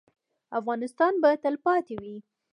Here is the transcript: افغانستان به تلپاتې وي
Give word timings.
افغانستان 0.59 1.13
به 1.21 1.29
تلپاتې 1.43 1.95
وي 2.01 2.17